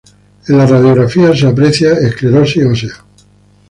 En 0.47 0.57
las 0.57 0.67
radiografías 0.71 1.37
se 1.39 1.45
aprecia 1.47 1.91
esclerosis 1.93 2.65
ósea. 2.65 3.05